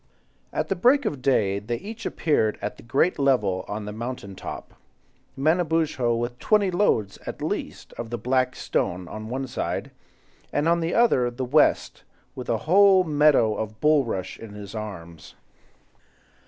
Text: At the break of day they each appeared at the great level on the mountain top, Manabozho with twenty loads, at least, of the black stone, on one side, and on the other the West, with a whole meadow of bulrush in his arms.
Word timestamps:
At 0.51 0.69
the 0.69 0.75
break 0.75 1.05
of 1.05 1.21
day 1.21 1.59
they 1.59 1.75
each 1.75 2.07
appeared 2.07 2.57
at 2.59 2.77
the 2.77 2.81
great 2.81 3.19
level 3.19 3.63
on 3.67 3.85
the 3.85 3.91
mountain 3.91 4.33
top, 4.33 4.73
Manabozho 5.37 6.15
with 6.15 6.39
twenty 6.39 6.71
loads, 6.71 7.19
at 7.27 7.39
least, 7.39 7.93
of 7.99 8.09
the 8.09 8.17
black 8.17 8.55
stone, 8.55 9.07
on 9.07 9.29
one 9.29 9.45
side, 9.45 9.91
and 10.51 10.67
on 10.67 10.79
the 10.79 10.95
other 10.95 11.29
the 11.29 11.45
West, 11.45 12.03
with 12.33 12.49
a 12.49 12.57
whole 12.65 13.03
meadow 13.03 13.53
of 13.55 13.79
bulrush 13.79 14.39
in 14.39 14.53
his 14.55 14.73
arms. 14.73 15.35